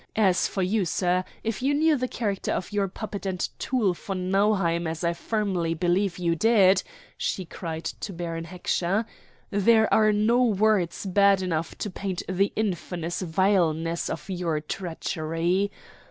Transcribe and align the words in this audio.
As 0.15 0.47
for 0.47 0.63
you, 0.63 0.83
sir, 0.83 1.23
if 1.43 1.61
you 1.61 1.75
knew 1.75 1.95
the 1.95 2.07
character 2.07 2.51
of 2.51 2.71
your 2.71 2.87
puppet 2.87 3.27
and 3.27 3.47
tool 3.59 3.93
von 3.93 4.31
Nauheim, 4.31 4.87
as 4.87 5.03
I 5.03 5.13
firmly 5.13 5.75
believe 5.75 6.17
you 6.17 6.35
did," 6.35 6.81
she 7.19 7.45
cried 7.45 7.83
to 7.85 8.11
Baron 8.11 8.45
Heckscher, 8.45 9.05
"there 9.51 9.93
are 9.93 10.11
no 10.11 10.41
words 10.43 11.05
bad 11.05 11.43
enough 11.43 11.77
to 11.77 11.91
paint 11.91 12.23
the 12.27 12.51
infamous 12.55 13.21
vileness 13.21 14.09
of 14.09 14.27
your 14.27 14.59
treachery. 14.59 15.69